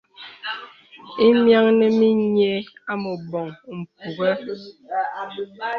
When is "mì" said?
1.99-2.07